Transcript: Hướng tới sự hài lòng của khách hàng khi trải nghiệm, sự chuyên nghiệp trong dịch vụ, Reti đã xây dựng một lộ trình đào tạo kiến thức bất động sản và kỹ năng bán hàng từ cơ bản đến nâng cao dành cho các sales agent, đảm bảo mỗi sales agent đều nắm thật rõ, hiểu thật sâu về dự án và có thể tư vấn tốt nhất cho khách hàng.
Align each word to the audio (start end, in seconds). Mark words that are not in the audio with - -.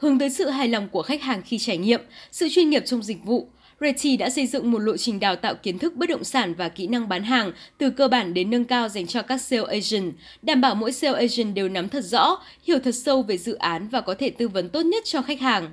Hướng 0.00 0.18
tới 0.18 0.30
sự 0.30 0.48
hài 0.48 0.68
lòng 0.68 0.88
của 0.88 1.02
khách 1.02 1.22
hàng 1.22 1.42
khi 1.42 1.58
trải 1.58 1.78
nghiệm, 1.78 2.00
sự 2.32 2.48
chuyên 2.50 2.70
nghiệp 2.70 2.82
trong 2.86 3.02
dịch 3.02 3.24
vụ, 3.24 3.48
Reti 3.80 4.16
đã 4.16 4.30
xây 4.30 4.46
dựng 4.46 4.70
một 4.70 4.78
lộ 4.78 4.96
trình 4.96 5.20
đào 5.20 5.36
tạo 5.36 5.54
kiến 5.54 5.78
thức 5.78 5.96
bất 5.96 6.08
động 6.08 6.24
sản 6.24 6.54
và 6.54 6.68
kỹ 6.68 6.86
năng 6.86 7.08
bán 7.08 7.22
hàng 7.22 7.52
từ 7.78 7.90
cơ 7.90 8.08
bản 8.08 8.34
đến 8.34 8.50
nâng 8.50 8.64
cao 8.64 8.88
dành 8.88 9.06
cho 9.06 9.22
các 9.22 9.40
sales 9.40 9.68
agent, 9.68 10.12
đảm 10.42 10.60
bảo 10.60 10.74
mỗi 10.74 10.92
sales 10.92 11.30
agent 11.30 11.54
đều 11.54 11.68
nắm 11.68 11.88
thật 11.88 12.04
rõ, 12.04 12.42
hiểu 12.62 12.78
thật 12.78 12.94
sâu 12.94 13.22
về 13.22 13.38
dự 13.38 13.54
án 13.54 13.88
và 13.88 14.00
có 14.00 14.14
thể 14.14 14.30
tư 14.30 14.48
vấn 14.48 14.68
tốt 14.68 14.82
nhất 14.82 15.04
cho 15.04 15.22
khách 15.22 15.40
hàng. 15.40 15.72